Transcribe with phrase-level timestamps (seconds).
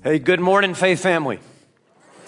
[0.00, 1.40] Hey, good morning, Faith Family.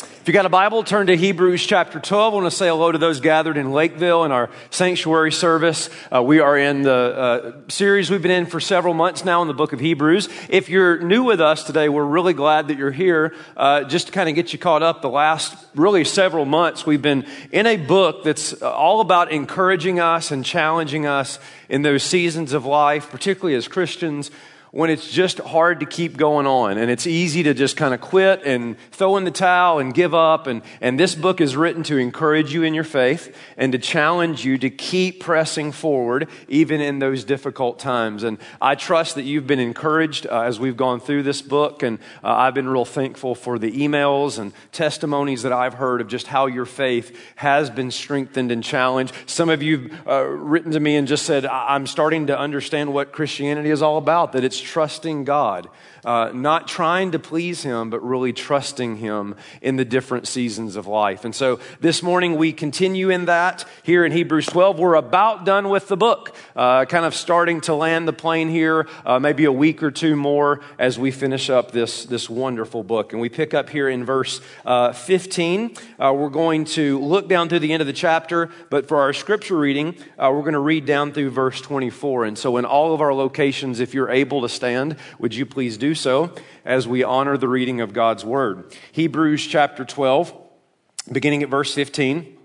[0.01, 2.35] If you got a Bible, turn to Hebrews chapter 12.
[2.35, 5.89] I want to say hello to those gathered in Lakeville in our sanctuary service.
[6.13, 9.47] Uh, we are in the uh, series we've been in for several months now in
[9.47, 10.29] the book of Hebrews.
[10.49, 13.37] If you're new with us today, we're really glad that you're here.
[13.57, 17.01] Uh, just to kind of get you caught up, the last really several months, we've
[17.01, 22.53] been in a book that's all about encouraging us and challenging us in those seasons
[22.53, 24.33] of life, particularly as Christians
[24.73, 28.01] when it's just hard to keep going on and it's easy to just kind of
[28.01, 30.47] quit and throw in the towel and give up.
[30.47, 34.45] And, and this book is written to encourage you in your faith and to challenge
[34.45, 38.23] you to keep pressing forward even in those difficult times.
[38.23, 41.83] And I trust that you've been encouraged uh, as we've gone through this book.
[41.83, 46.07] And uh, I've been real thankful for the emails and testimonies that I've heard of
[46.07, 49.15] just how your faith has been strengthened and challenged.
[49.27, 52.95] Some of you have uh, written to me and just said, I'm starting to understand
[52.95, 55.69] what Christianity is all about, that it's trusting God,
[56.05, 60.87] uh, not trying to please Him, but really trusting Him in the different seasons of
[60.87, 61.25] life.
[61.25, 64.79] And so this morning we continue in that here in Hebrews 12.
[64.79, 68.89] We're about done with the book, uh, kind of starting to land the plane here,
[69.05, 73.13] uh, maybe a week or two more as we finish up this, this wonderful book.
[73.13, 75.77] And we pick up here in verse uh, 15.
[75.99, 79.13] Uh, we're going to look down through the end of the chapter, but for our
[79.13, 82.25] scripture reading, uh, we're going to read down through verse 24.
[82.25, 85.77] And so in all of our locations, if you're able to stand, would you please
[85.77, 88.75] do so as we honor the reading of God's word?
[88.93, 90.35] Hebrews chapter 12,
[91.11, 92.39] beginning at verse 15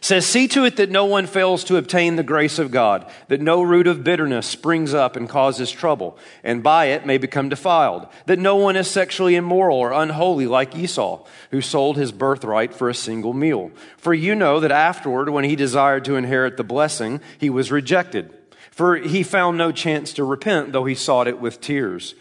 [0.00, 3.40] says, See to it that no one fails to obtain the grace of God, that
[3.40, 8.06] no root of bitterness springs up and causes trouble, and by it may become defiled,
[8.26, 12.88] that no one is sexually immoral or unholy like Esau, who sold his birthright for
[12.88, 13.70] a single meal.
[13.96, 18.32] For you know that afterward, when he desired to inherit the blessing, he was rejected.
[18.70, 22.14] For he found no chance to repent, though he sought it with tears.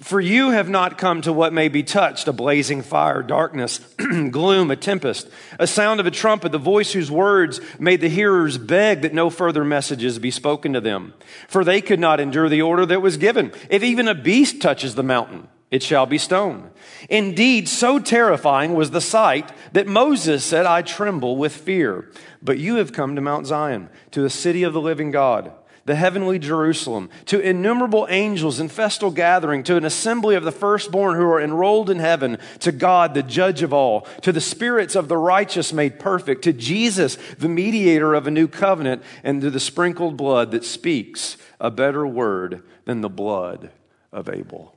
[0.00, 3.78] For you have not come to what may be touched a blazing fire, darkness,
[4.30, 8.58] gloom, a tempest, a sound of a trumpet, the voice whose words made the hearers
[8.58, 11.14] beg that no further messages be spoken to them.
[11.46, 13.52] For they could not endure the order that was given.
[13.70, 16.70] If even a beast touches the mountain, it shall be stoned.
[17.08, 22.10] Indeed, so terrifying was the sight that Moses said, I tremble with fear.
[22.42, 25.52] But you have come to Mount Zion, to the city of the living God
[25.86, 31.16] the heavenly Jerusalem, to innumerable angels in festal gathering, to an assembly of the firstborn
[31.16, 35.08] who are enrolled in heaven, to God, the judge of all, to the spirits of
[35.08, 39.60] the righteous made perfect, to Jesus, the mediator of a new covenant, and to the
[39.60, 43.70] sprinkled blood that speaks a better word than the blood
[44.10, 44.74] of Abel.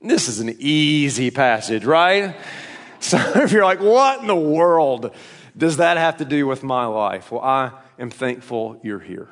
[0.00, 2.36] This is an easy passage, right?
[3.00, 5.14] So if you're like, what in the world
[5.54, 7.30] does that have to do with my life?
[7.30, 9.28] Well, I am thankful you're here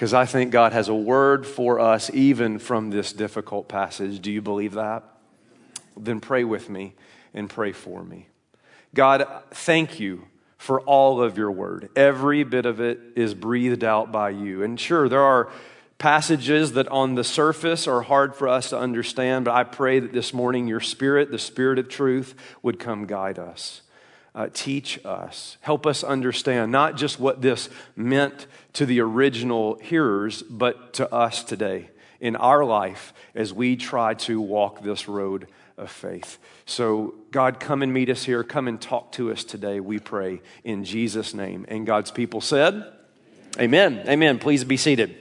[0.00, 4.18] because I think God has a word for us even from this difficult passage.
[4.20, 5.04] Do you believe that?
[5.94, 6.94] Then pray with me
[7.34, 8.28] and pray for me.
[8.94, 10.24] God, thank you
[10.56, 11.90] for all of your word.
[11.94, 14.62] Every bit of it is breathed out by you.
[14.62, 15.50] And sure, there are
[15.98, 20.14] passages that on the surface are hard for us to understand, but I pray that
[20.14, 23.82] this morning your spirit, the spirit of truth, would come guide us
[24.34, 30.42] uh, teach us, help us understand not just what this meant to the original hearers,
[30.42, 35.90] but to us today in our life as we try to walk this road of
[35.90, 36.38] faith.
[36.66, 38.44] So, God, come and meet us here.
[38.44, 41.64] Come and talk to us today, we pray, in Jesus' name.
[41.68, 42.92] And God's people said,
[43.58, 44.04] Amen.
[44.06, 44.38] Amen.
[44.38, 45.16] Please be seated.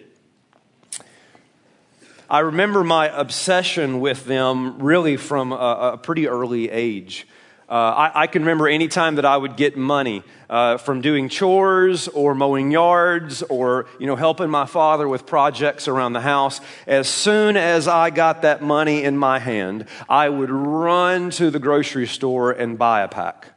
[2.29, 7.25] I remember my obsession with them really from a, a pretty early age.
[7.69, 11.29] Uh, I, I, can remember any time that I would get money uh, from doing
[11.29, 16.61] chores or mowing yards or you know helping my father with projects around the house.
[16.87, 21.59] As soon as I got that money in my hand, I would run to the
[21.59, 23.49] grocery store and buy a pack.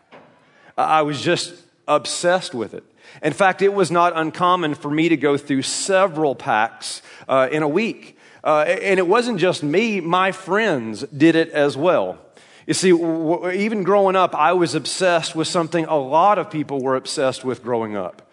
[0.76, 1.54] I was just
[1.88, 2.84] obsessed with it.
[3.22, 7.62] In fact, it was not uncommon for me to go through several packs uh, in
[7.62, 8.18] a week.
[8.44, 12.18] Uh, and it wasn't just me, my friends did it as well.
[12.66, 16.96] You see, even growing up, I was obsessed with something a lot of people were
[16.96, 18.28] obsessed with growing up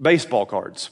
[0.00, 0.90] baseball cards.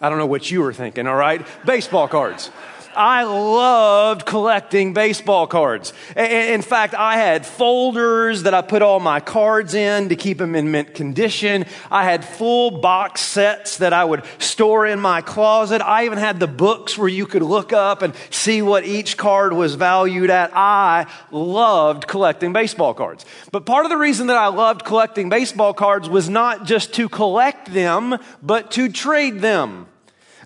[0.00, 1.46] I don't know what you were thinking, all right?
[1.64, 2.50] Baseball cards.
[2.96, 5.92] I loved collecting baseball cards.
[6.16, 10.54] In fact, I had folders that I put all my cards in to keep them
[10.54, 11.66] in mint condition.
[11.90, 15.82] I had full box sets that I would store in my closet.
[15.82, 19.52] I even had the books where you could look up and see what each card
[19.52, 20.50] was valued at.
[20.54, 23.24] I loved collecting baseball cards.
[23.52, 27.08] But part of the reason that I loved collecting baseball cards was not just to
[27.08, 29.86] collect them, but to trade them.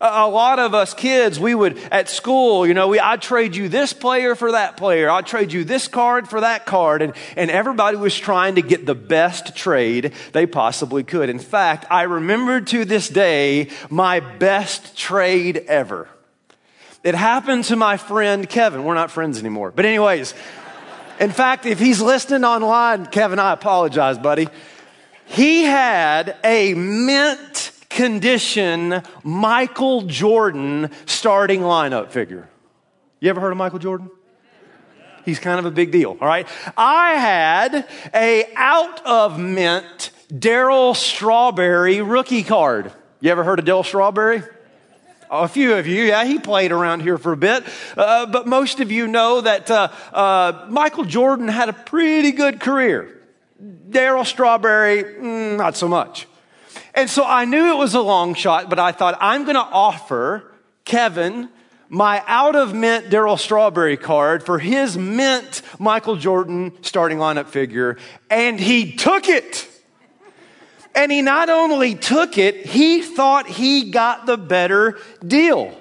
[0.05, 3.57] A, a lot of us kids, we would, at school, you know, we, I'd trade
[3.57, 5.11] you this player for that player.
[5.11, 7.01] I'd trade you this card for that card.
[7.01, 11.31] And, and everybody was trying to get the best trade they possibly could.
[11.31, 16.09] In fact, I remember to this day my best trade ever.
[17.03, 18.85] It happened to my friend Kevin.
[18.85, 19.71] We're not friends anymore.
[19.71, 20.35] But, anyways,
[21.21, 24.49] in fact, if he's listening online, Kevin, I apologize, buddy.
[25.27, 32.49] He had a mint condition Michael Jordan starting lineup figure.
[33.21, 34.11] You ever heard of Michael Jordan?
[35.25, 36.47] He's kind of a big deal, all right?
[36.77, 42.93] I had a out of mint Darryl Strawberry rookie card.
[43.21, 44.43] You ever heard of Darryl Strawberry?
[45.31, 47.65] A few of you, yeah, he played around here for a bit.
[47.97, 52.61] Uh, but most of you know that uh, uh, Michael Jordan had a pretty good
[52.61, 53.23] career.
[53.89, 56.27] Darryl Strawberry, mm, not so much.
[56.95, 59.61] And so I knew it was a long shot, but I thought I'm going to
[59.61, 60.53] offer
[60.85, 61.49] Kevin
[61.89, 67.99] my out of mint Darryl Strawberry card for his mint Michael Jordan starting lineup figure.
[68.31, 69.69] And he took it.
[70.95, 75.77] And he not only took it, he thought he got the better deal.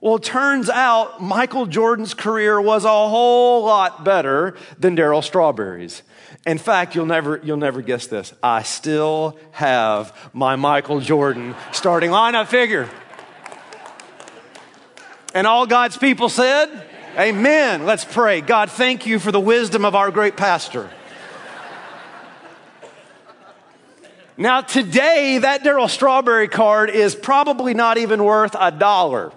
[0.00, 6.02] Well, it turns out Michael Jordan's career was a whole lot better than Darryl Strawberry's.
[6.46, 8.32] In fact, you'll never, you'll never guess this.
[8.42, 12.88] I still have my Michael Jordan starting lineup figure.
[15.34, 16.68] And all God's people said,
[17.18, 17.86] Amen.
[17.86, 18.42] Let's pray.
[18.42, 20.90] God, thank you for the wisdom of our great pastor.
[24.36, 29.32] Now, today, that Darryl Strawberry card is probably not even worth a dollar.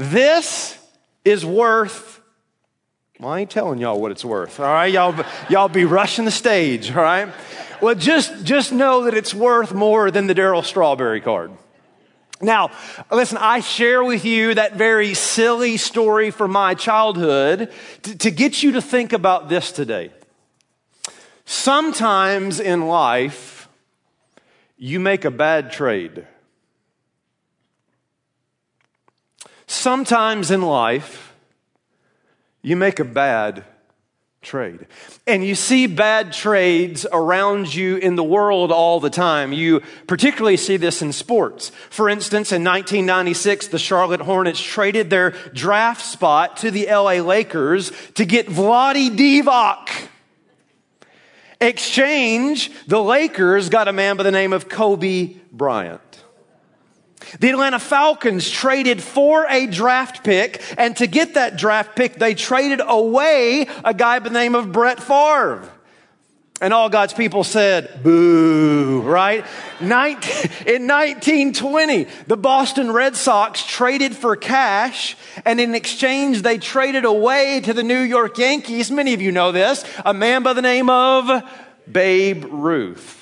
[0.00, 0.78] This
[1.26, 2.22] is worth,
[3.18, 4.90] well, I ain't telling y'all what it's worth, all right?
[4.90, 5.14] Y'all,
[5.50, 7.28] y'all be rushing the stage, all right?
[7.82, 11.50] Well, just, just know that it's worth more than the Darryl Strawberry card.
[12.40, 12.70] Now,
[13.12, 17.70] listen, I share with you that very silly story from my childhood
[18.04, 20.12] to, to get you to think about this today.
[21.44, 23.68] Sometimes in life,
[24.78, 26.26] you make a bad trade.
[29.70, 31.32] Sometimes in life,
[32.60, 33.62] you make a bad
[34.42, 34.88] trade.
[35.28, 39.52] And you see bad trades around you in the world all the time.
[39.52, 41.70] You particularly see this in sports.
[41.88, 47.92] For instance, in 1996, the Charlotte Hornets traded their draft spot to the LA Lakers
[48.14, 50.08] to get Vlade Divac
[51.60, 56.09] exchange, the Lakers got a man by the name of Kobe Bryant.
[57.38, 62.34] The Atlanta Falcons traded for a draft pick, and to get that draft pick, they
[62.34, 65.68] traded away a guy by the name of Brett Favre.
[66.62, 69.46] And all God's people said, boo, right?
[69.80, 75.16] in 1920, the Boston Red Sox traded for cash,
[75.46, 78.90] and in exchange, they traded away to the New York Yankees.
[78.90, 81.42] Many of you know this, a man by the name of
[81.90, 83.19] Babe Ruth.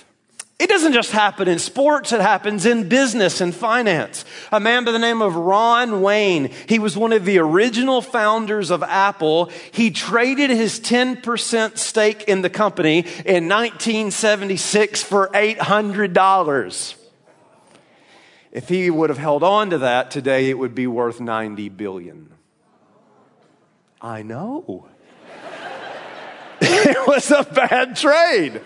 [0.58, 4.24] It doesn't just happen in sports, it happens in business and finance.
[4.50, 8.72] A man by the name of Ron Wayne, he was one of the original founders
[8.72, 9.52] of Apple.
[9.70, 16.94] He traded his 10% stake in the company in 1976 for $800.
[18.50, 22.32] If he would have held on to that today, it would be worth 90 billion.
[24.00, 24.88] I know.
[26.60, 28.60] it was a bad trade.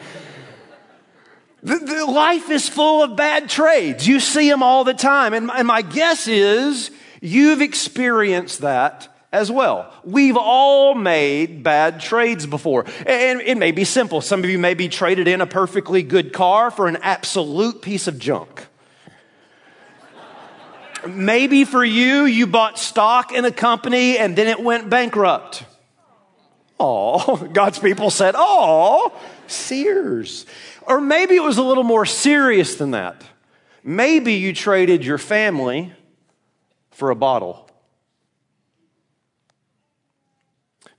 [1.62, 4.07] The, the life is full of bad trades.
[4.07, 5.33] You see them all the time.
[5.33, 6.90] And, and my guess is
[7.21, 9.92] you've experienced that as well.
[10.04, 12.85] We've all made bad trades before.
[13.07, 14.21] And it may be simple.
[14.21, 18.09] Some of you may be traded in a perfectly good car for an absolute piece
[18.09, 18.66] of junk.
[21.07, 25.64] Maybe for you, you bought stock in a company and then it went bankrupt.
[26.78, 29.12] Oh, God's people said, oh,
[29.47, 30.47] Sears.
[30.87, 33.23] Or maybe it was a little more serious than that.
[33.85, 35.93] Maybe you traded your family
[36.91, 37.69] for a bottle.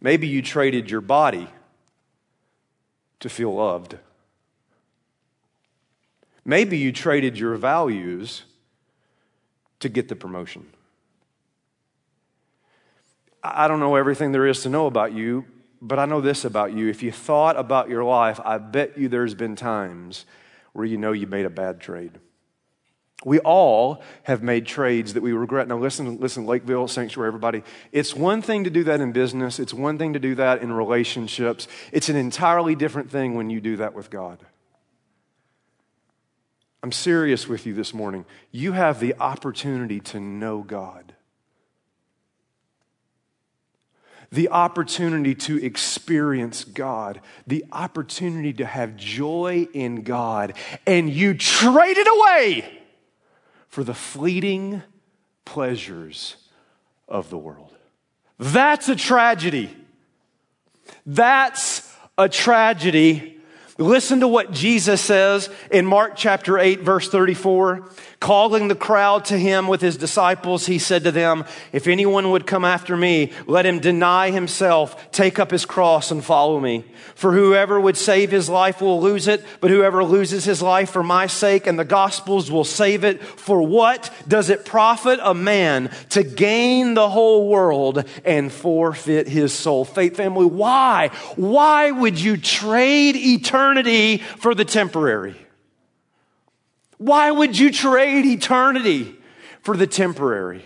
[0.01, 1.47] Maybe you traded your body
[3.21, 3.97] to feel loved.
[6.43, 8.43] Maybe you traded your values
[9.79, 10.65] to get the promotion.
[13.41, 15.45] I don't know everything there is to know about you,
[15.83, 16.87] but I know this about you.
[16.87, 20.25] If you thought about your life, I bet you there's been times
[20.71, 22.19] where you know you made a bad trade.
[23.25, 25.67] We all have made trades that we regret.
[25.67, 27.63] Now, listen, listen, Lakeville, Sanctuary, everybody.
[27.91, 30.71] It's one thing to do that in business, it's one thing to do that in
[30.71, 31.67] relationships.
[31.91, 34.39] It's an entirely different thing when you do that with God.
[36.81, 38.25] I'm serious with you this morning.
[38.51, 41.12] You have the opportunity to know God.
[44.31, 50.53] The opportunity to experience God, the opportunity to have joy in God,
[50.85, 52.79] and you trade it away
[53.67, 54.81] for the fleeting
[55.45, 56.37] pleasures
[57.07, 57.71] of the world.
[58.39, 59.75] That's a tragedy.
[61.05, 63.33] That's a tragedy
[63.79, 67.89] Listen to what Jesus says in Mark chapter 8, verse 34.
[68.23, 72.47] Calling the crowd to him with his disciples, he said to them, If anyone would
[72.47, 76.85] come after me, let him deny himself, take up his cross, and follow me.
[77.15, 81.03] For whoever would save his life will lose it, but whoever loses his life for
[81.03, 83.21] my sake and the gospel's will save it.
[83.21, 89.51] For what does it profit a man to gain the whole world and forfeit his
[89.51, 89.83] soul?
[89.83, 91.09] Faith family, why?
[91.35, 95.42] Why would you trade eternity for the temporary?
[96.97, 99.15] Why would you trade eternity
[99.61, 100.63] for the temporary?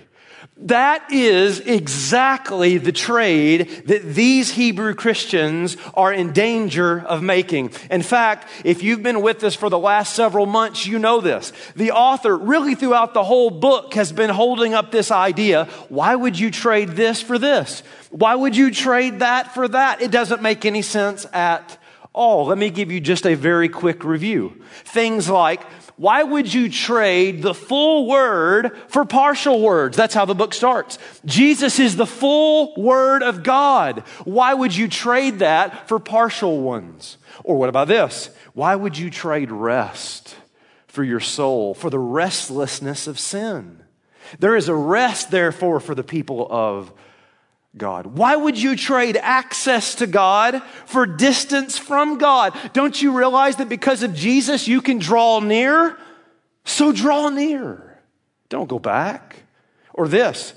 [0.62, 7.74] That is exactly the trade that these Hebrew Christians are in danger of making.
[7.92, 11.54] In fact, if you've been with us for the last several months, you know this.
[11.76, 15.66] The author, really throughout the whole book, has been holding up this idea.
[15.90, 17.84] Why would you trade this for this?
[18.10, 20.02] Why would you trade that for that?
[20.02, 21.78] It doesn't make any sense at
[22.14, 22.48] all.
[22.48, 24.60] Let me give you just a very quick review.
[24.86, 25.62] Things like,
[25.98, 29.98] why would you trade the full word for partial words?
[29.98, 31.00] That's how the book starts.
[31.26, 34.02] Jesus is the full word of God.
[34.24, 37.18] Why would you trade that for partial ones?
[37.44, 38.30] Or what about this?
[38.54, 40.36] Why would you trade rest
[40.88, 43.82] for your soul, for the restlessness of sin?
[44.38, 46.92] There is a rest, therefore, for the people of
[47.78, 48.06] God.
[48.06, 52.58] Why would you trade access to God for distance from God?
[52.74, 55.98] Don't you realize that because of Jesus, you can draw near?
[56.66, 58.00] So draw near.
[58.50, 59.44] Don't go back.
[59.94, 60.54] Or this.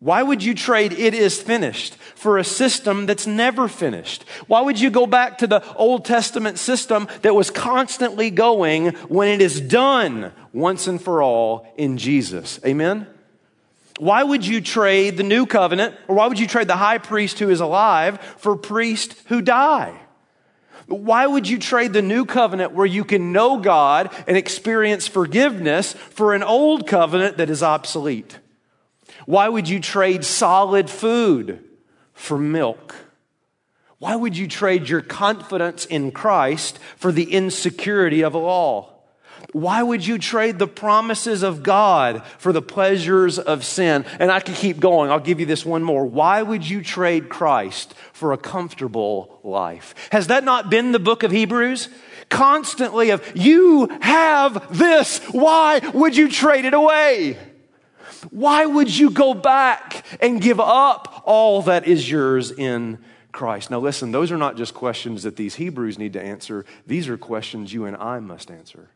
[0.00, 4.24] Why would you trade it is finished for a system that's never finished?
[4.46, 9.28] Why would you go back to the Old Testament system that was constantly going when
[9.28, 12.58] it is done once and for all in Jesus?
[12.64, 13.06] Amen?
[14.00, 17.38] Why would you trade the new covenant, or why would you trade the high priest
[17.38, 19.94] who is alive for priests who die?
[20.86, 25.92] Why would you trade the new covenant where you can know God and experience forgiveness
[25.92, 28.38] for an old covenant that is obsolete?
[29.26, 31.62] Why would you trade solid food
[32.14, 32.94] for milk?
[33.98, 38.89] Why would you trade your confidence in Christ for the insecurity of a law?
[39.52, 44.04] Why would you trade the promises of God for the pleasures of sin?
[44.18, 45.10] And I could keep going.
[45.10, 46.06] I'll give you this one more.
[46.06, 49.94] Why would you trade Christ for a comfortable life?
[50.12, 51.88] Has that not been the book of Hebrews?
[52.28, 55.18] Constantly of, you have this.
[55.32, 57.36] Why would you trade it away?
[58.30, 62.98] Why would you go back and give up all that is yours in
[63.32, 63.70] Christ?
[63.70, 67.16] Now, listen, those are not just questions that these Hebrews need to answer, these are
[67.16, 68.90] questions you and I must answer.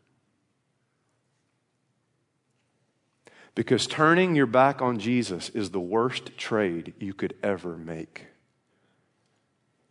[3.55, 8.27] Because turning your back on Jesus is the worst trade you could ever make.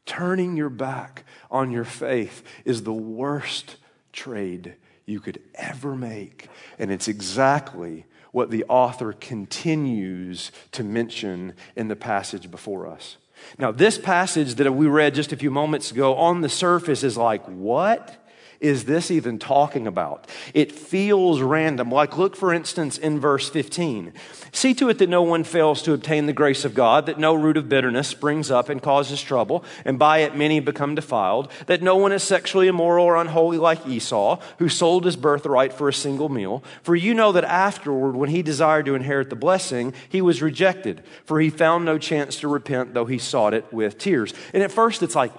[0.05, 3.77] Turning your back on your faith is the worst
[4.13, 6.49] trade you could ever make.
[6.79, 13.17] And it's exactly what the author continues to mention in the passage before us.
[13.59, 17.17] Now, this passage that we read just a few moments ago on the surface is
[17.17, 18.24] like, what?
[18.61, 20.29] Is this even talking about?
[20.53, 21.91] It feels random.
[21.91, 24.13] Like, look, for instance, in verse 15.
[24.53, 27.35] See to it that no one fails to obtain the grace of God, that no
[27.35, 31.83] root of bitterness springs up and causes trouble, and by it many become defiled, that
[31.83, 35.93] no one is sexually immoral or unholy like Esau, who sold his birthright for a
[35.93, 36.63] single meal.
[36.83, 41.03] For you know that afterward, when he desired to inherit the blessing, he was rejected,
[41.25, 44.33] for he found no chance to repent, though he sought it with tears.
[44.53, 45.33] And at first, it's like,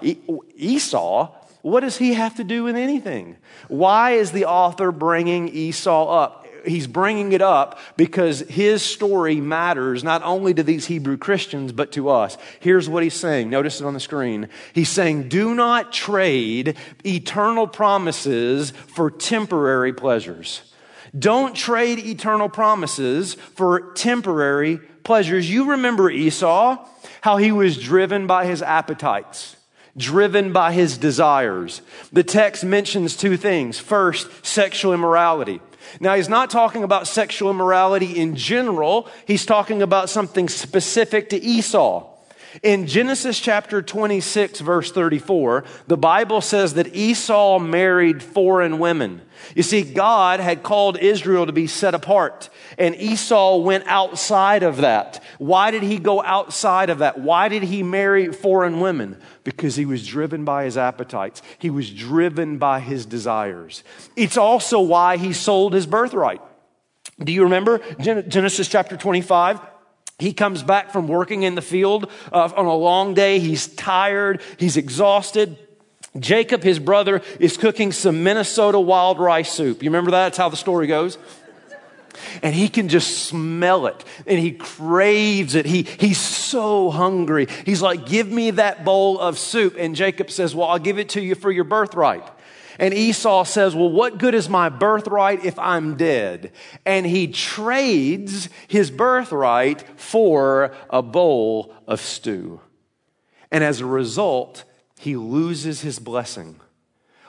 [0.56, 1.32] Esau?
[1.66, 3.38] What does he have to do with anything?
[3.70, 6.46] Why is the author bringing Esau up?
[6.64, 11.92] He's bringing it up because his story matters not only to these Hebrew Christians, but
[11.94, 12.38] to us.
[12.60, 13.50] Here's what he's saying.
[13.50, 14.48] Notice it on the screen.
[14.74, 20.72] He's saying, Do not trade eternal promises for temporary pleasures.
[21.18, 25.50] Don't trade eternal promises for temporary pleasures.
[25.50, 26.88] You remember Esau,
[27.22, 29.56] how he was driven by his appetites
[29.98, 31.82] driven by his desires.
[32.12, 33.80] The text mentions two things.
[33.80, 35.62] First, sexual immorality.
[36.00, 41.42] Now, he's not talking about sexual immorality in general, he's talking about something specific to
[41.42, 42.15] Esau.
[42.64, 49.22] In Genesis chapter 26, verse 34, the Bible says that Esau married foreign women.
[49.56, 54.78] You see, God had called Israel to be set apart, and Esau went outside of
[54.78, 55.22] that.
[55.38, 57.20] Why did he go outside of that?
[57.20, 59.18] Why did he marry foreign women?
[59.44, 63.84] Because he was driven by his appetites, he was driven by his desires.
[64.16, 66.42] It's also why he sold his birthright.
[67.20, 69.60] Do you remember Genesis chapter 25?
[70.18, 73.40] He comes back from working in the field uh, on a long day.
[73.40, 74.42] He's tired.
[74.58, 75.58] He's exhausted.
[76.18, 79.84] Jacob, his brother, is cooking some Minnesota wild rice soup.
[79.84, 80.24] You remember that?
[80.24, 81.18] That's how the story goes.
[82.42, 85.66] And he can just smell it and he craves it.
[85.66, 87.48] He, he's so hungry.
[87.66, 89.76] He's like, Give me that bowl of soup.
[89.78, 92.24] And Jacob says, Well, I'll give it to you for your birthright.
[92.79, 96.51] And Esau says, Well, what good is my birthright if I'm dead?
[96.86, 102.60] And he trades his birthright for a bowl of stew.
[103.51, 104.63] And as a result,
[105.00, 106.60] he loses his blessing.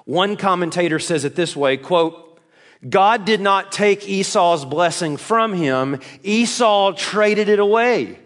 [0.04, 2.40] One commentator says it this way quote,
[2.88, 8.18] God did not take Esau's blessing from him, Esau traded it away.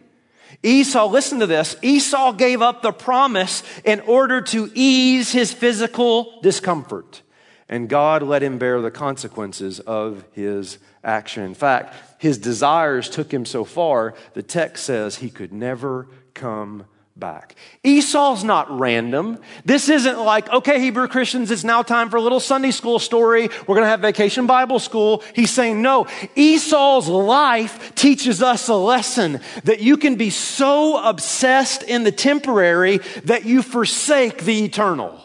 [0.63, 1.77] Esau, listen to this.
[1.83, 7.23] Esau gave up the promise in order to ease his physical discomfort.
[7.69, 11.45] And God let him bear the consequences of his action.
[11.45, 16.85] In fact, his desires took him so far, the text says he could never come
[17.21, 17.55] back.
[17.85, 19.39] Esau's not random.
[19.65, 23.49] This isn't like, okay, Hebrew Christians, it's now time for a little Sunday school story.
[23.49, 25.23] We're going to have vacation Bible school.
[25.35, 31.83] He's saying, no, Esau's life teaches us a lesson that you can be so obsessed
[31.83, 35.21] in the temporary that you forsake the eternal.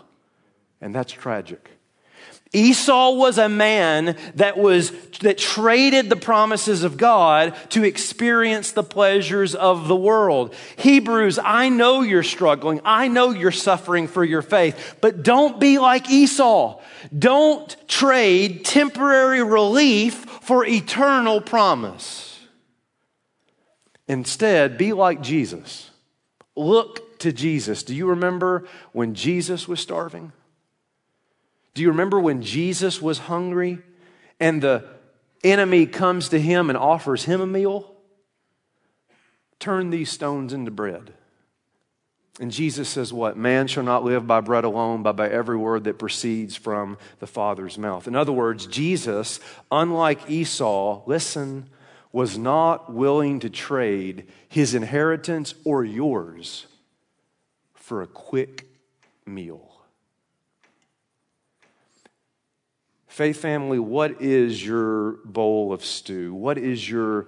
[0.81, 1.74] And that's tragic.
[2.55, 8.83] Esau was a man that was, that traded the promises of God to experience the
[8.83, 10.55] pleasures of the world.
[10.77, 12.79] Hebrews, I know you're struggling.
[12.85, 16.81] I know you're suffering for your faith, but don't be like Esau.
[17.17, 22.39] Don't trade temporary relief for eternal promise.
[24.07, 25.91] Instead, be like Jesus.
[26.55, 27.83] Look to Jesus.
[27.83, 30.31] Do you remember when Jesus was starving?
[31.75, 33.79] Do you remember when Jesus was hungry
[34.39, 34.85] and the
[35.43, 37.93] enemy comes to him and offers him a meal?
[39.59, 41.13] Turn these stones into bread.
[42.39, 43.37] And Jesus says, What?
[43.37, 47.27] Man shall not live by bread alone, but by every word that proceeds from the
[47.27, 48.07] Father's mouth.
[48.07, 49.39] In other words, Jesus,
[49.71, 51.69] unlike Esau, listen,
[52.11, 56.67] was not willing to trade his inheritance or yours
[57.73, 58.65] for a quick
[59.25, 59.74] meal.
[63.15, 66.33] Faith family, what is your bowl of stew?
[66.33, 67.27] What is your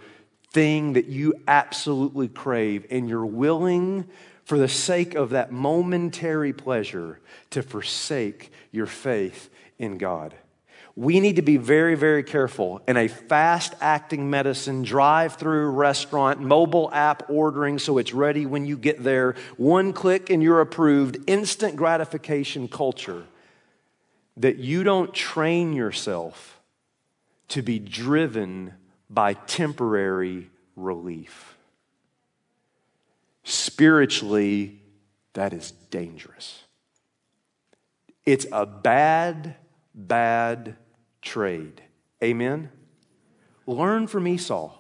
[0.52, 4.06] thing that you absolutely crave and you're willing,
[4.44, 7.22] for the sake of that momentary pleasure,
[7.52, 10.36] to forsake your faith in God?
[10.98, 16.42] We need to be very, very careful in a fast acting medicine, drive through restaurant,
[16.42, 21.18] mobile app ordering so it's ready when you get there, one click and you're approved,
[21.28, 23.24] instant gratification culture
[24.38, 26.60] that you don't train yourself
[27.50, 28.74] to be driven
[29.10, 31.58] by temporary relief.
[33.44, 34.82] Spiritually,
[35.34, 36.64] that is dangerous.
[38.26, 39.56] It's a bad,
[39.96, 40.76] bad
[41.22, 41.82] trade.
[42.22, 42.70] Amen?
[43.66, 44.74] Learn from Esau.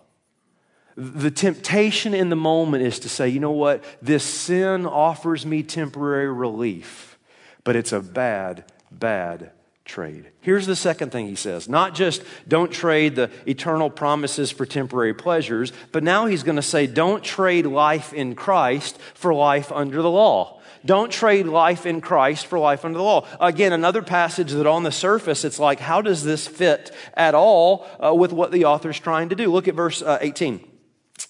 [0.96, 3.84] The temptation in the moment is to say, you know what?
[4.02, 7.20] This sin offers me temporary relief,
[7.64, 9.52] but it's a bad, bad
[9.88, 10.30] trade.
[10.42, 15.14] Here's the second thing he says not just don't trade the eternal promises for temporary
[15.14, 20.02] pleasures, but now he's going to say don't trade life in Christ for life under
[20.02, 20.62] the law.
[20.86, 23.28] Don't trade life in Christ for life under the law.
[23.42, 27.86] Again, another passage that on the surface, it's like, how does this fit at all
[28.04, 29.52] uh, with what the author's trying to do?
[29.52, 30.77] Look at verse uh, 18.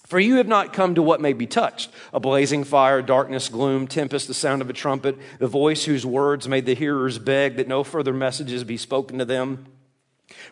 [0.08, 3.86] For you have not come to what may be touched a blazing fire, darkness, gloom,
[3.86, 7.68] tempest, the sound of a trumpet, the voice whose words made the hearers beg that
[7.68, 9.66] no further messages be spoken to them.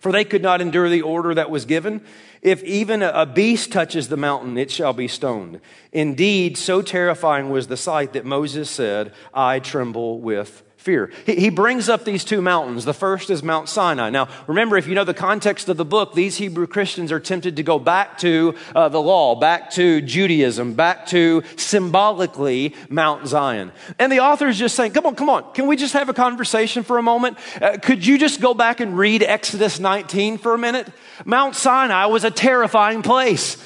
[0.01, 2.03] For they could not endure the order that was given.
[2.43, 5.61] If even a beast touches the mountain, it shall be stoned.
[5.93, 11.11] Indeed, so terrifying was the sight that Moses said, I tremble with fear.
[11.27, 12.85] He brings up these two mountains.
[12.85, 14.09] The first is Mount Sinai.
[14.11, 17.57] Now, remember, if you know the context of the book, these Hebrew Christians are tempted
[17.57, 23.73] to go back to uh, the law, back to Judaism, back to symbolically Mount Zion.
[23.99, 26.15] And the author is just saying, come on, come on, can we just have a
[26.15, 27.37] conversation for a moment?
[27.61, 30.89] Uh, could you just go back and read Exodus 19 for a minute?
[31.25, 33.61] Mount Sinai was a terrifying place.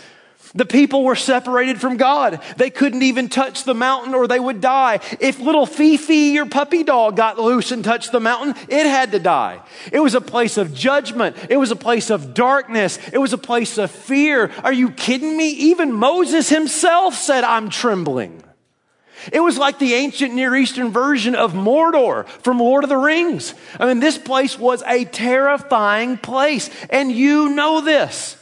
[0.52, 2.42] The people were separated from God.
[2.56, 4.98] They couldn't even touch the mountain or they would die.
[5.20, 9.20] If little Fifi, your puppy dog, got loose and touched the mountain, it had to
[9.20, 9.60] die.
[9.92, 11.36] It was a place of judgment.
[11.48, 12.98] It was a place of darkness.
[13.12, 14.50] It was a place of fear.
[14.64, 15.50] Are you kidding me?
[15.50, 18.42] Even Moses himself said, I'm trembling.
[19.32, 23.54] It was like the ancient Near Eastern version of Mordor from Lord of the Rings.
[23.78, 28.36] I mean, this place was a terrifying place, and you know this.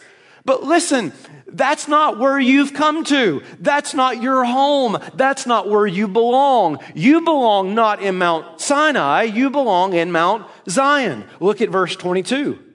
[0.44, 1.12] But listen,
[1.50, 3.42] that's not where you've come to.
[3.60, 4.98] That's not your home.
[5.14, 6.78] That's not where you belong.
[6.94, 11.24] You belong not in Mount Sinai, you belong in Mount Zion.
[11.40, 12.67] Look at verse 22.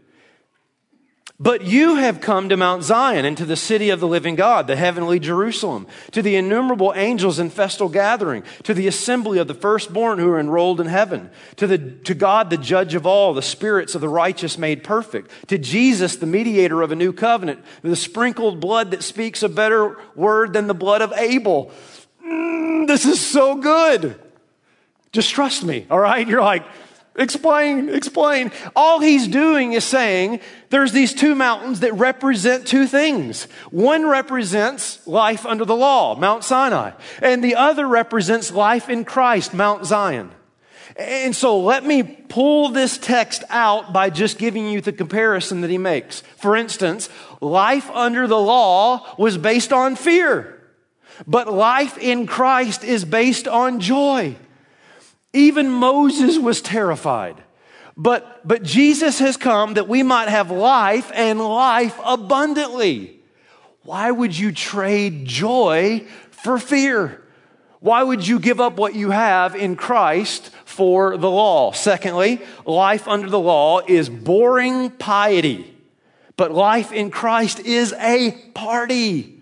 [1.43, 4.65] But you have come to Mount Zion and to the city of the living God,
[4.65, 9.53] the heavenly Jerusalem, to the innumerable angels in festal gathering, to the assembly of the
[9.53, 13.41] firstborn who are enrolled in heaven, to, the, to God, the judge of all, the
[13.41, 17.97] spirits of the righteous made perfect, to Jesus, the mediator of a new covenant, the
[17.97, 21.73] sprinkled blood that speaks a better word than the blood of Abel.
[22.25, 24.17] Mm, this is so good.
[25.11, 26.25] Just trust me, all right?
[26.29, 26.63] You're like,
[27.15, 28.51] Explain, explain.
[28.75, 33.43] All he's doing is saying there's these two mountains that represent two things.
[33.69, 39.53] One represents life under the law, Mount Sinai, and the other represents life in Christ,
[39.53, 40.31] Mount Zion.
[40.95, 45.69] And so let me pull this text out by just giving you the comparison that
[45.69, 46.21] he makes.
[46.37, 47.09] For instance,
[47.41, 50.61] life under the law was based on fear,
[51.27, 54.35] but life in Christ is based on joy.
[55.33, 57.43] Even Moses was terrified.
[57.97, 63.19] But, but Jesus has come that we might have life and life abundantly.
[63.83, 67.23] Why would you trade joy for fear?
[67.79, 71.73] Why would you give up what you have in Christ for the law?
[71.73, 75.75] Secondly, life under the law is boring piety,
[76.37, 79.32] but life in Christ is a party.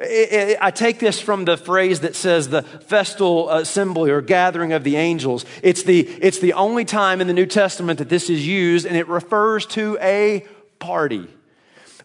[0.00, 4.96] I take this from the phrase that says the festal assembly or gathering of the
[4.96, 5.44] angels.
[5.62, 8.96] It's the, it's the only time in the New Testament that this is used, and
[8.96, 10.46] it refers to a
[10.78, 11.26] party.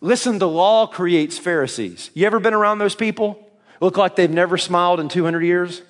[0.01, 2.09] Listen, the law creates Pharisees.
[2.15, 3.39] You ever been around those people?
[3.79, 5.83] Look like they've never smiled in 200 years?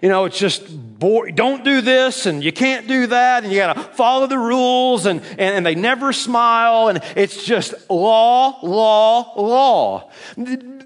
[0.00, 0.64] You know, it's just.
[0.98, 5.06] Don't do this and you can't do that and you got to follow the rules
[5.06, 10.10] and, and, and, they never smile and it's just law, law, law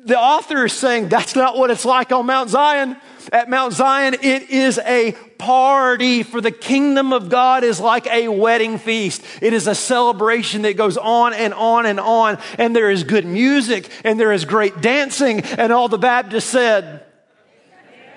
[0.04, 2.96] the author is saying that's not what it's like on Mount Zion.
[3.32, 8.26] At Mount Zion, it is a party for the kingdom of God is like a
[8.26, 9.22] wedding feast.
[9.40, 12.38] It is a celebration that goes on and on and on.
[12.58, 15.40] And there is good music and there is great dancing.
[15.40, 17.04] And all the Baptists said,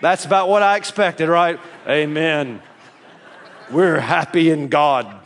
[0.06, 1.60] that's about what I expected, right?
[1.88, 2.62] Amen.
[3.72, 5.22] We're happy in God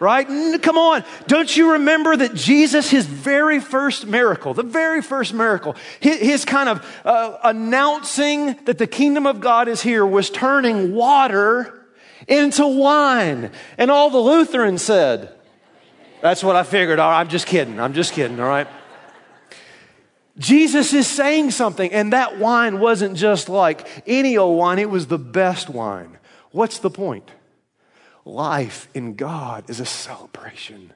[0.00, 0.26] right?
[0.60, 1.02] Come on.
[1.26, 6.68] Don't you remember that Jesus, his very first miracle, the very first miracle, his, kind
[6.68, 11.86] of uh, announcing that the kingdom of God is here was turning water
[12.28, 13.50] into wine.
[13.78, 15.32] And all the Lutherans said,
[16.20, 16.98] that's what I figured.
[16.98, 17.80] All right, I'm just kidding.
[17.80, 18.38] I'm just kidding.
[18.40, 18.66] All right.
[20.38, 25.06] Jesus is saying something, and that wine wasn't just like any old wine, it was
[25.06, 26.18] the best wine.
[26.50, 27.30] What's the point?
[28.24, 30.92] life in God is a celebration.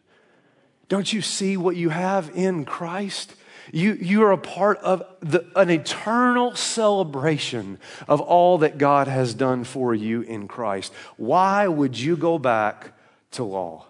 [0.88, 3.34] Don't you see what you have in Christ?
[3.70, 9.34] You, you are a part of the, an eternal celebration of all that God has
[9.34, 10.92] done for you in Christ.
[11.18, 12.92] Why would you go back
[13.32, 13.86] to law?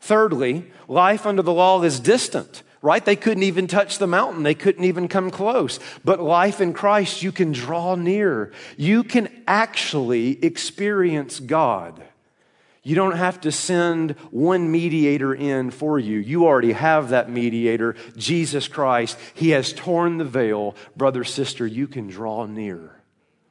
[0.00, 3.02] Thirdly, life under the law is distant, right?
[3.02, 4.42] They couldn't even touch the mountain.
[4.42, 5.80] They couldn't even come close.
[6.04, 8.52] But life in Christ, you can draw near.
[8.76, 12.04] You can actually experience God.
[12.82, 16.18] You don't have to send one mediator in for you.
[16.18, 19.18] You already have that mediator, Jesus Christ.
[19.32, 20.76] He has torn the veil.
[20.94, 23.00] Brother, sister, you can draw near.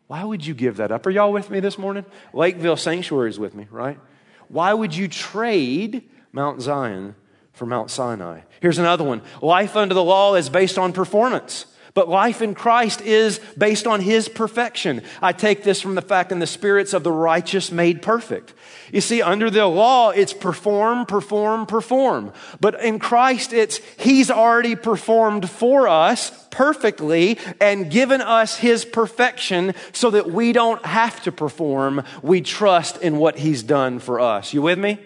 [0.06, 1.08] Why would you give that up?
[1.08, 2.06] Are y'all with me this morning?
[2.34, 4.00] Lakeville Sanctuary is with me, right?
[4.48, 7.16] Why would you trade Mount Zion
[7.54, 8.42] for Mount Sinai?
[8.60, 9.22] Here's another one.
[9.42, 11.66] Life under the law is based on performance.
[11.94, 15.04] But life in Christ is based on His perfection.
[15.22, 18.54] I take this from the fact in the spirits of the righteous made perfect.
[18.92, 22.34] You see, under the law, it's perform, perform, perform.
[22.60, 29.76] But in Christ, it's He's already performed for us perfectly and given us His perfection
[29.92, 32.04] so that we don't have to perform.
[32.24, 34.52] We trust in what He's done for us.
[34.52, 34.98] You with me?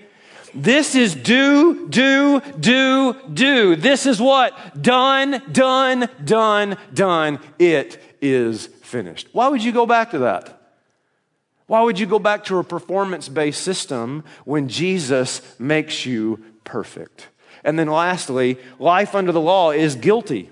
[0.53, 3.75] This is do, do, do, do.
[3.75, 4.81] This is what?
[4.81, 7.39] Done, done, done, done.
[7.59, 9.27] It is finished.
[9.33, 10.53] Why would you go back to that?
[11.67, 17.27] Why would you go back to a performance based system when Jesus makes you perfect?
[17.63, 20.49] And then lastly, life under the law is guilty.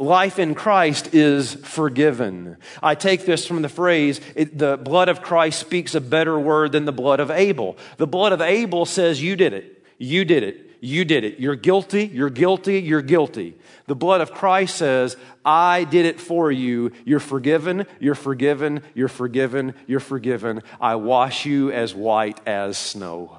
[0.00, 2.56] Life in Christ is forgiven.
[2.80, 6.70] I take this from the phrase, it, the blood of Christ speaks a better word
[6.70, 7.76] than the blood of Abel.
[7.96, 9.84] The blood of Abel says, You did it.
[9.98, 10.70] You did it.
[10.80, 11.40] You did it.
[11.40, 12.06] You're guilty.
[12.06, 12.78] You're guilty.
[12.80, 13.56] You're guilty.
[13.88, 16.92] The blood of Christ says, I did it for you.
[17.04, 17.84] You're forgiven.
[17.98, 18.82] You're forgiven.
[18.94, 19.74] You're forgiven.
[19.88, 20.62] You're forgiven.
[20.80, 23.38] I wash you as white as snow.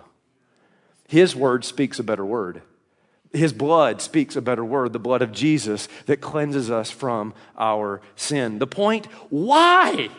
[1.08, 2.62] His word speaks a better word.
[3.32, 8.02] His blood speaks a better word, the blood of Jesus that cleanses us from our
[8.16, 8.58] sin.
[8.58, 10.10] The point, why?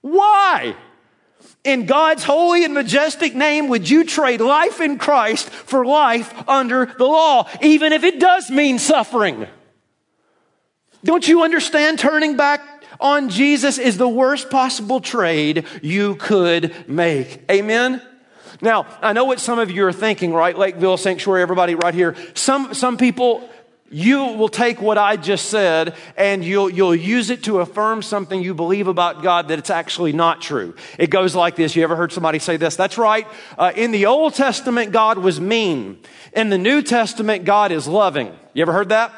[0.00, 0.74] Why?
[1.62, 6.86] In God's holy and majestic name, would you trade life in Christ for life under
[6.86, 9.46] the law, even if it does mean suffering?
[11.04, 12.62] Don't you understand turning back
[12.98, 17.42] on Jesus is the worst possible trade you could make?
[17.50, 18.00] Amen?
[18.60, 20.56] Now, I know what some of you are thinking, right?
[20.56, 22.16] Lakeville Sanctuary, everybody right here.
[22.34, 23.48] Some, some people,
[23.90, 28.42] you will take what I just said and you'll, you'll use it to affirm something
[28.42, 30.74] you believe about God that it's actually not true.
[30.98, 31.76] It goes like this.
[31.76, 32.76] You ever heard somebody say this?
[32.76, 33.26] That's right.
[33.58, 35.98] Uh, in the Old Testament, God was mean.
[36.32, 38.36] In the New Testament, God is loving.
[38.52, 39.12] You ever heard that?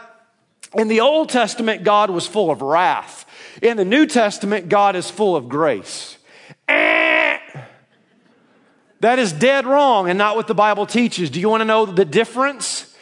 [0.74, 3.24] In the Old Testament, God was full of wrath.
[3.62, 6.18] In the New Testament, God is full of grace.
[6.68, 7.38] Eh.
[9.00, 11.30] That is dead wrong and not what the Bible teaches.
[11.30, 12.94] Do you want to know the difference?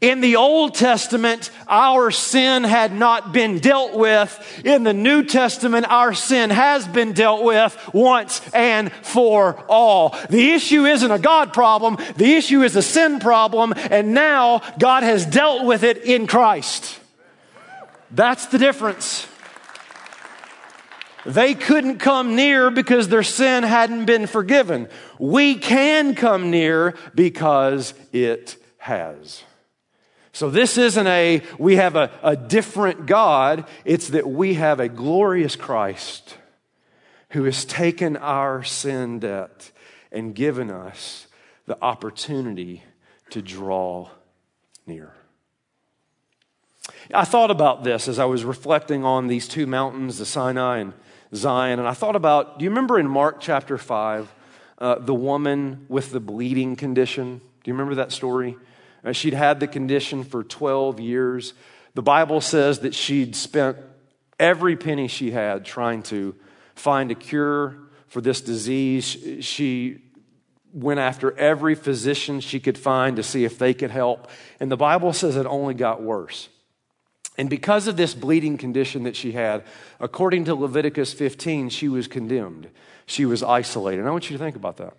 [0.00, 4.62] In the Old Testament, our sin had not been dealt with.
[4.64, 10.16] In the New Testament, our sin has been dealt with once and for all.
[10.30, 11.98] The issue isn't a God problem.
[12.16, 13.74] The issue is a sin problem.
[13.76, 16.98] And now God has dealt with it in Christ.
[18.10, 19.28] That's the difference.
[21.24, 24.88] They couldn't come near because their sin hadn't been forgiven.
[25.18, 29.44] We can come near because it has.
[30.32, 33.68] So this isn't a, we have a, a different God.
[33.84, 36.36] It's that we have a glorious Christ
[37.30, 39.70] who has taken our sin debt
[40.10, 41.26] and given us
[41.66, 42.82] the opportunity
[43.30, 44.08] to draw
[44.86, 45.14] near.
[47.14, 50.92] I thought about this as I was reflecting on these two mountains, the Sinai and
[51.34, 54.32] Zion, and I thought about do you remember in Mark chapter 5,
[54.78, 57.38] uh, the woman with the bleeding condition?
[57.38, 58.56] Do you remember that story?
[59.04, 61.54] Uh, she'd had the condition for 12 years.
[61.94, 63.76] The Bible says that she'd spent
[64.38, 66.34] every penny she had trying to
[66.74, 67.76] find a cure
[68.08, 69.04] for this disease.
[69.40, 70.02] She
[70.72, 74.28] went after every physician she could find to see if they could help.
[74.58, 76.48] And the Bible says it only got worse.
[77.38, 79.64] And because of this bleeding condition that she had,
[79.98, 82.68] according to Leviticus 15, she was condemned.
[83.06, 84.00] She was isolated.
[84.00, 84.94] And I want you to think about that.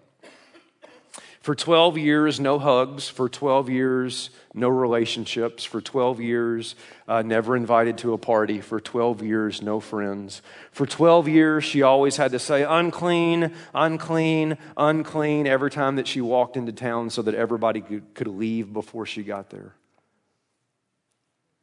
[1.41, 3.09] For 12 years, no hugs.
[3.09, 5.65] For 12 years, no relationships.
[5.65, 8.61] For 12 years, uh, never invited to a party.
[8.61, 10.41] For 12 years, no friends.
[10.71, 16.21] For 12 years, she always had to say, unclean, unclean, unclean, every time that she
[16.21, 19.75] walked into town so that everybody could, could leave before she got there.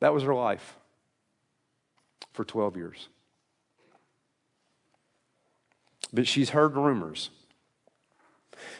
[0.00, 0.76] That was her life
[2.32, 3.08] for 12 years.
[6.12, 7.30] But she's heard rumors.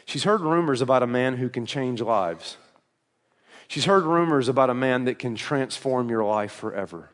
[0.05, 2.57] She's heard rumors about a man who can change lives.
[3.67, 7.09] She's heard rumors about a man that can transform your life forever.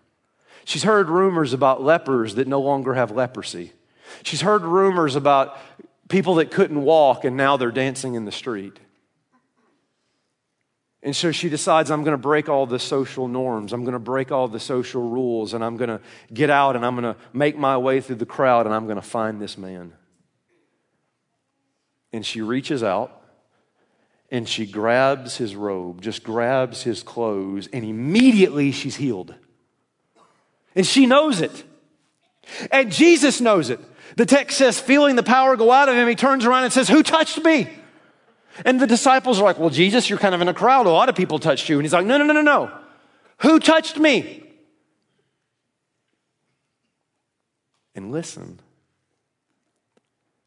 [0.65, 3.73] She's heard rumors about lepers that no longer have leprosy.
[4.23, 5.57] She's heard rumors about
[6.09, 8.79] people that couldn't walk and now they're dancing in the street.
[11.07, 13.71] And so she decides, I'm going to break all the social norms.
[13.71, 16.01] I'm going to break all the social rules, and I'm going to
[16.33, 18.97] get out and I'm going to make my way through the crowd, and I'm going
[18.97, 19.93] to find this man.
[22.11, 23.21] And she reaches out
[24.31, 29.33] and she grabs his robe, just grabs his clothes, and immediately she's healed.
[30.75, 31.63] And she knows it.
[32.69, 33.79] And Jesus knows it.
[34.17, 36.89] The text says, feeling the power go out of him, he turns around and says,
[36.89, 37.69] Who touched me?
[38.65, 40.85] And the disciples are like, Well, Jesus, you're kind of in a crowd.
[40.85, 41.77] A lot of people touched you.
[41.77, 42.71] And he's like, No, no, no, no, no.
[43.39, 44.43] Who touched me?
[47.95, 48.59] And listen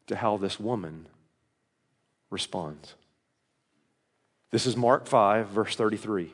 [0.07, 1.07] to how this woman
[2.29, 2.95] responds.
[4.51, 6.33] This is Mark 5, verse 33.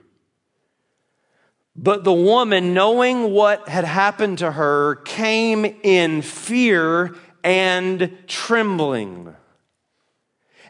[1.75, 9.35] But the woman, knowing what had happened to her, came in fear and trembling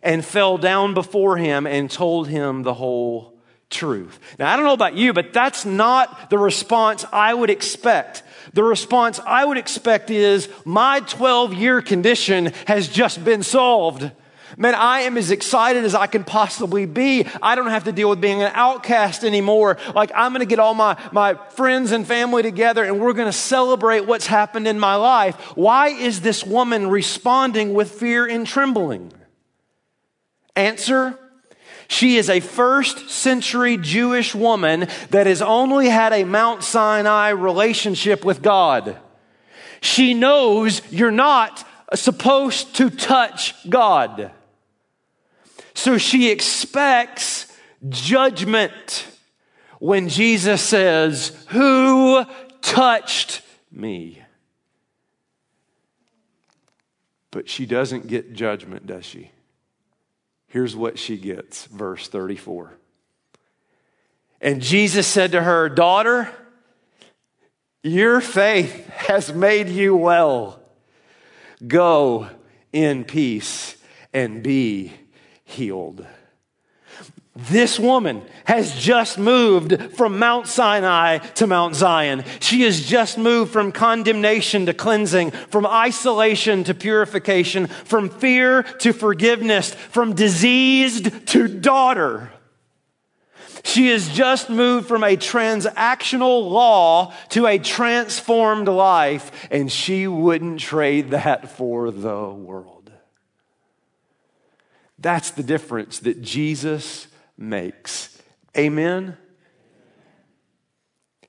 [0.02, 3.38] and fell down before him and told him the whole
[3.70, 4.20] truth.
[4.40, 8.24] Now, I don't know about you, but that's not the response I would expect.
[8.54, 14.10] The response I would expect is, my 12 year condition has just been solved.
[14.56, 17.28] Man, I am as excited as I can possibly be.
[17.42, 19.78] I don't have to deal with being an outcast anymore.
[19.94, 23.28] Like, I'm going to get all my, my friends and family together and we're going
[23.28, 25.36] to celebrate what's happened in my life.
[25.58, 29.12] Why is this woman responding with fear and trembling?
[30.58, 31.18] Answer
[31.88, 38.26] she is a first century Jewish woman that has only had a Mount Sinai relationship
[38.26, 38.98] with God.
[39.80, 44.32] She knows you're not supposed to touch God.
[45.74, 47.52] So she expects
[47.88, 49.08] judgment
[49.80, 52.26] when Jesus says, Who
[52.62, 54.24] touched me?
[57.32, 59.32] But she doesn't get judgment, does she?
[60.58, 62.74] Here's what she gets, verse 34.
[64.42, 66.32] And Jesus said to her, Daughter,
[67.84, 70.60] your faith has made you well.
[71.68, 72.28] Go
[72.74, 73.78] in peace
[74.12, 74.94] and be
[75.44, 76.08] healed.
[77.38, 82.24] This woman has just moved from Mount Sinai to Mount Zion.
[82.40, 88.92] She has just moved from condemnation to cleansing, from isolation to purification, from fear to
[88.92, 92.32] forgiveness, from diseased to daughter.
[93.64, 100.60] She has just moved from a transactional law to a transformed life, and she wouldn't
[100.60, 102.92] trade that for the world.
[104.98, 107.07] That's the difference that Jesus
[107.38, 108.22] makes.
[108.58, 109.18] Amen?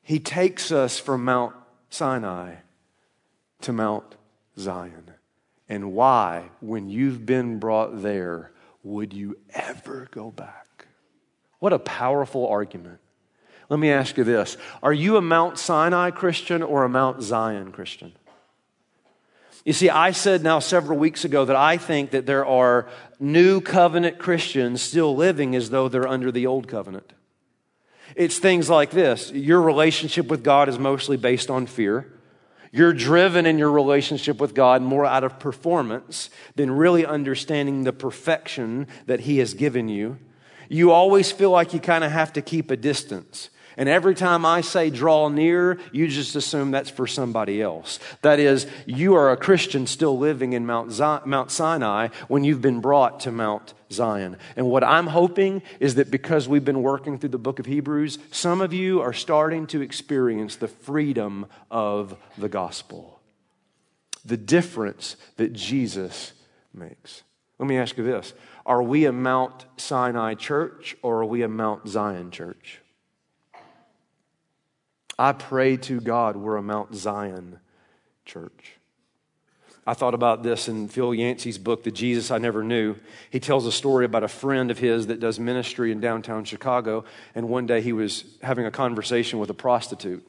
[0.02, 1.54] He takes us from Mount
[1.90, 2.56] Sinai
[3.60, 4.16] to Mount
[4.58, 5.12] Zion.
[5.68, 10.86] And why, when you've been brought there, would you ever go back?
[11.58, 13.00] What a powerful argument.
[13.68, 17.72] Let me ask you this Are you a Mount Sinai Christian or a Mount Zion
[17.72, 18.12] Christian?
[19.68, 22.88] You see, I said now several weeks ago that I think that there are
[23.20, 27.12] new covenant Christians still living as though they're under the old covenant.
[28.16, 32.10] It's things like this your relationship with God is mostly based on fear.
[32.72, 37.92] You're driven in your relationship with God more out of performance than really understanding the
[37.92, 40.16] perfection that He has given you.
[40.70, 43.50] You always feel like you kind of have to keep a distance.
[43.78, 48.00] And every time I say draw near, you just assume that's for somebody else.
[48.22, 52.60] That is, you are a Christian still living in Mount, Zion, Mount Sinai when you've
[52.60, 54.36] been brought to Mount Zion.
[54.56, 58.18] And what I'm hoping is that because we've been working through the book of Hebrews,
[58.32, 63.20] some of you are starting to experience the freedom of the gospel,
[64.24, 66.32] the difference that Jesus
[66.74, 67.22] makes.
[67.60, 68.34] Let me ask you this
[68.66, 72.80] Are we a Mount Sinai church or are we a Mount Zion church?
[75.18, 77.58] I pray to God we're a Mount Zion
[78.24, 78.74] church.
[79.84, 82.94] I thought about this in Phil Yancey's book, The Jesus I Never Knew.
[83.30, 87.04] He tells a story about a friend of his that does ministry in downtown Chicago,
[87.34, 90.28] and one day he was having a conversation with a prostitute.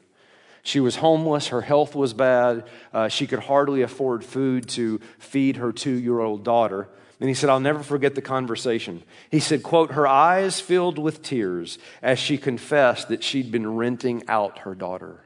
[0.63, 5.57] She was homeless, her health was bad, uh, she could hardly afford food to feed
[5.57, 6.89] her two year old daughter.
[7.19, 9.03] And he said, I'll never forget the conversation.
[9.29, 14.23] He said, quote, her eyes filled with tears as she confessed that she'd been renting
[14.29, 15.25] out her daughter,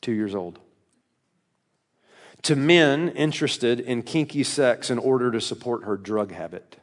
[0.00, 0.58] two years old,
[2.42, 6.76] to men interested in kinky sex in order to support her drug habit.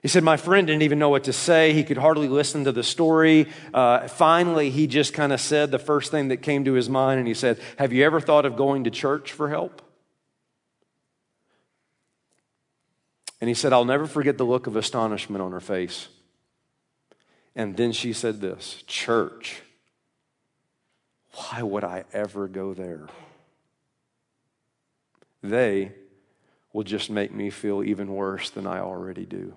[0.00, 1.72] He said, My friend didn't even know what to say.
[1.72, 3.48] He could hardly listen to the story.
[3.74, 7.18] Uh, finally, he just kind of said the first thing that came to his mind,
[7.18, 9.82] and he said, Have you ever thought of going to church for help?
[13.40, 16.08] And he said, I'll never forget the look of astonishment on her face.
[17.54, 19.62] And then she said this Church,
[21.32, 23.08] why would I ever go there?
[25.42, 25.92] They
[26.72, 29.54] will just make me feel even worse than I already do.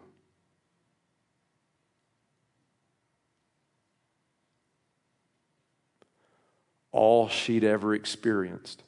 [6.91, 8.83] All she'd ever experienced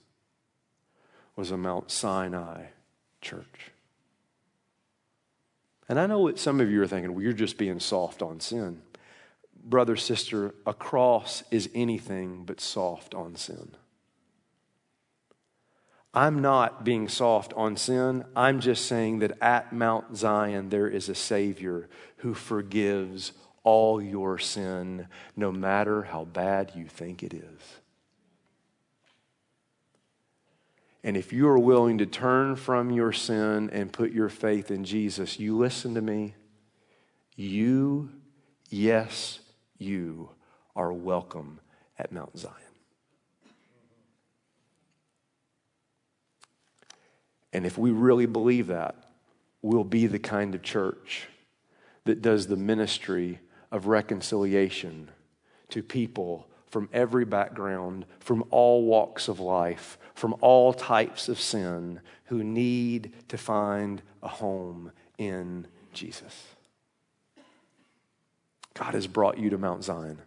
[1.36, 2.66] was a Mount Sinai
[3.22, 3.71] church.
[5.92, 8.40] And I know what some of you are thinking, well, you're just being soft on
[8.40, 8.82] sin.
[9.62, 13.76] Brother, sister, a cross is anything but soft on sin.
[16.14, 18.24] I'm not being soft on sin.
[18.38, 21.90] I'm just saying that at Mount Zion there is a Savior
[22.20, 23.34] who forgives
[23.66, 27.81] all your sin, no matter how bad you think it is.
[31.04, 34.84] And if you are willing to turn from your sin and put your faith in
[34.84, 36.36] Jesus, you listen to me.
[37.36, 38.12] You,
[38.70, 39.40] yes,
[39.80, 40.30] you
[40.76, 41.60] are welcome
[41.98, 42.54] at Mount Zion.
[47.52, 48.96] And if we really believe that,
[49.62, 51.28] we'll be the kind of church
[52.06, 53.40] that does the ministry
[53.72, 55.10] of reconciliation
[55.70, 62.00] to people from every background, from all walks of life, from all types of sin,
[62.26, 66.48] who need to find a home in Jesus.
[68.74, 70.20] God has brought you to Mount Zion.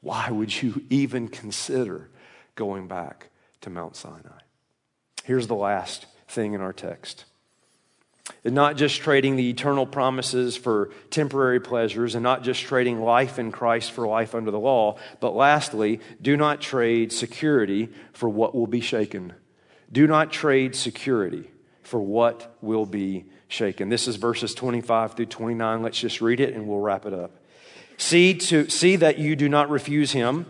[0.00, 2.08] Why would you even consider
[2.54, 3.30] going back
[3.62, 4.40] to Mount Sinai?
[5.24, 7.24] Here's the last thing in our text.
[8.44, 13.38] And not just trading the eternal promises for temporary pleasures and not just trading life
[13.38, 18.54] in Christ for life under the law, but lastly, do not trade security for what
[18.54, 19.32] will be shaken.
[19.92, 21.50] Do not trade security
[21.82, 23.88] for what will be shaken.
[23.88, 25.82] This is verses 25 through 29.
[25.82, 27.32] Let's just read it and we'll wrap it up.
[27.96, 30.46] See, to, see that you do not refuse him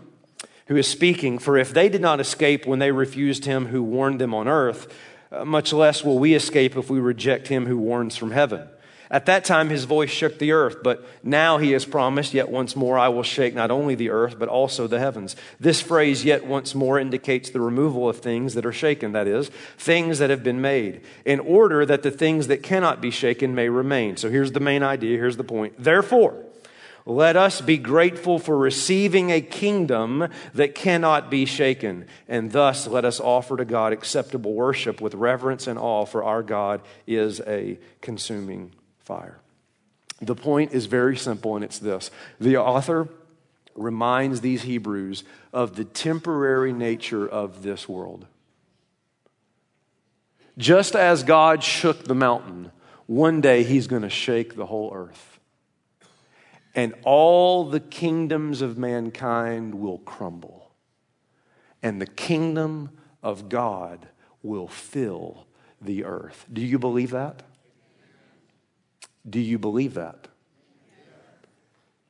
[0.67, 4.21] who is speaking, for if they did not escape when they refused him who warned
[4.21, 4.87] them on earth,
[5.31, 8.67] Uh, much less will we escape if we reject him who warns from heaven.
[9.09, 12.77] At that time, his voice shook the earth, but now he has promised, Yet once
[12.77, 15.35] more I will shake not only the earth, but also the heavens.
[15.59, 19.49] This phrase, yet once more, indicates the removal of things that are shaken, that is,
[19.77, 23.67] things that have been made, in order that the things that cannot be shaken may
[23.67, 24.15] remain.
[24.15, 25.73] So here's the main idea, here's the point.
[25.77, 26.41] Therefore,
[27.05, 32.05] let us be grateful for receiving a kingdom that cannot be shaken.
[32.27, 36.43] And thus, let us offer to God acceptable worship with reverence and awe, for our
[36.43, 39.39] God is a consuming fire.
[40.21, 43.09] The point is very simple, and it's this the author
[43.73, 45.23] reminds these Hebrews
[45.53, 48.27] of the temporary nature of this world.
[50.57, 52.71] Just as God shook the mountain,
[53.07, 55.30] one day he's going to shake the whole earth
[56.73, 60.71] and all the kingdoms of mankind will crumble,
[61.83, 62.89] and the kingdom
[63.21, 64.07] of God
[64.41, 65.45] will fill
[65.81, 66.45] the earth.
[66.51, 67.43] Do you believe that?
[69.29, 70.27] Do you believe that?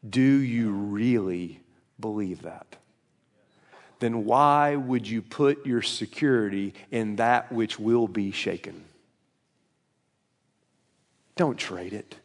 [0.07, 1.61] Do you really
[1.99, 2.77] believe that?
[3.99, 8.83] Then why would you put your security in that which will be shaken?
[11.35, 12.15] Don't trade it.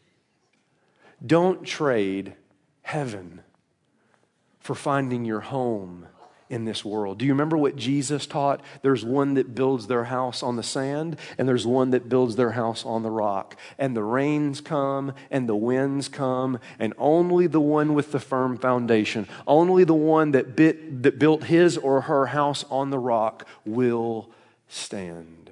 [1.24, 2.34] Don't trade
[2.82, 3.40] heaven
[4.60, 6.06] for finding your home
[6.48, 7.18] in this world.
[7.18, 8.60] Do you remember what Jesus taught?
[8.82, 12.52] There's one that builds their house on the sand, and there's one that builds their
[12.52, 13.56] house on the rock.
[13.78, 18.56] And the rains come, and the winds come, and only the one with the firm
[18.56, 23.46] foundation, only the one that, bit, that built his or her house on the rock
[23.64, 24.30] will
[24.68, 25.45] stand.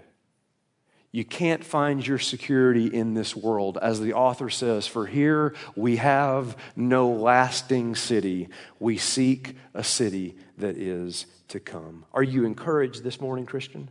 [1.14, 3.78] You can't find your security in this world.
[3.80, 8.48] As the author says, for here we have no lasting city.
[8.80, 12.04] We seek a city that is to come.
[12.12, 13.90] Are you encouraged this morning, Christian?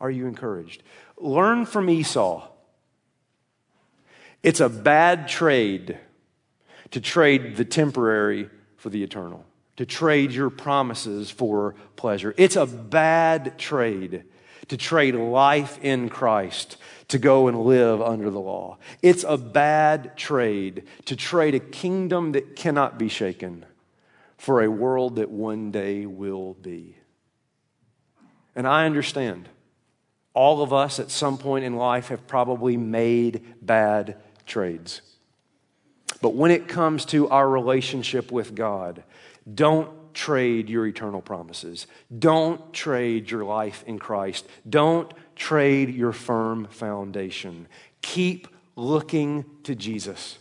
[0.00, 0.82] Are you encouraged?
[1.16, 2.48] Learn from Esau.
[4.42, 5.96] It's a bad trade
[6.90, 9.44] to trade the temporary for the eternal,
[9.76, 12.34] to trade your promises for pleasure.
[12.36, 14.24] It's a bad trade
[14.68, 16.76] to trade life in Christ
[17.08, 18.78] to go and live under the law.
[19.02, 23.64] It's a bad trade to trade a kingdom that cannot be shaken
[24.36, 26.96] for a world that one day will be.
[28.54, 29.48] And I understand
[30.34, 35.02] all of us at some point in life have probably made bad trades.
[36.20, 39.02] But when it comes to our relationship with God,
[39.52, 41.86] don't trade your eternal promises.
[42.18, 44.48] Don't trade your life in Christ.
[44.68, 47.68] Don't trade your firm foundation.
[48.02, 50.38] Keep looking to Jesus.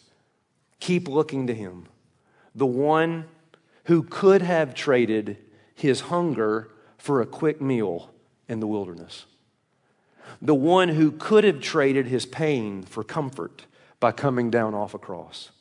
[0.79, 1.87] Keep looking to Him,
[2.55, 3.25] the one
[3.85, 5.37] who could have traded
[5.75, 8.09] his hunger for a quick meal
[8.47, 9.25] in the wilderness,
[10.41, 13.65] the one who could have traded his pain for comfort
[13.99, 15.51] by coming down off a cross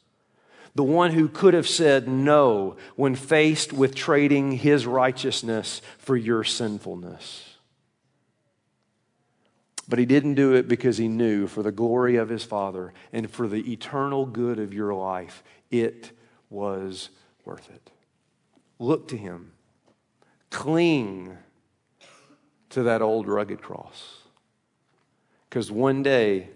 [0.75, 6.43] the one who could have said no when faced with trading his righteousness for your
[6.43, 7.55] sinfulness.
[9.89, 13.31] But he didn't do it because he knew for the glory of his Father and
[13.31, 16.11] for the eternal good of your life, it
[16.51, 17.11] was
[17.45, 17.91] worth it.
[18.79, 19.53] Look to him,
[20.51, 21.37] cling
[22.70, 24.18] to that old rugged cross.
[25.49, 26.49] Because one day,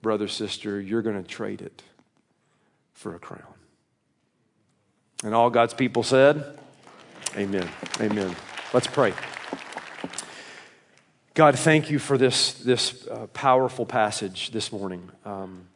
[0.00, 1.82] brother, sister, you're going to trade it
[2.94, 3.57] for a crown.
[5.24, 6.58] And all God's people said,
[7.36, 7.68] Amen.
[8.00, 8.34] Amen.
[8.72, 9.12] Let's pray.
[11.34, 15.10] God, thank you for this, this uh, powerful passage this morning.
[15.24, 15.66] Um,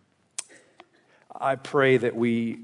[1.35, 2.61] I pray that we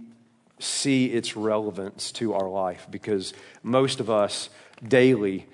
[0.58, 4.48] see its relevance to our life because most of us
[4.86, 5.46] daily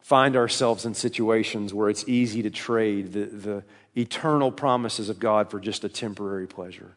[0.00, 3.64] find ourselves in situations where it's easy to trade the, the
[3.94, 6.96] eternal promises of God for just a temporary pleasure.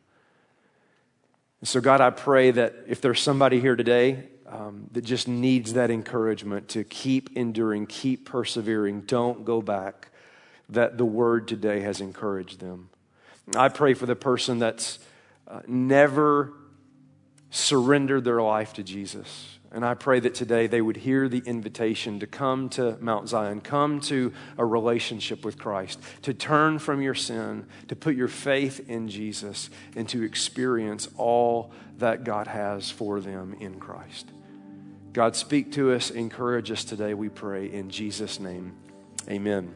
[1.62, 5.74] And so, God, I pray that if there's somebody here today um, that just needs
[5.74, 10.10] that encouragement to keep enduring, keep persevering, don't go back,
[10.70, 12.90] that the word today has encouraged them.
[13.56, 15.00] I pray for the person that's
[15.48, 16.54] uh, never
[17.52, 19.60] surrendered their life to Jesus.
[19.74, 23.62] And I pray that today they would hear the invitation to come to Mount Zion,
[23.62, 28.90] come to a relationship with Christ, to turn from your sin, to put your faith
[28.90, 34.28] in Jesus, and to experience all that God has for them in Christ.
[35.14, 37.72] God, speak to us, encourage us today, we pray.
[37.72, 38.76] In Jesus' name,
[39.30, 39.74] amen.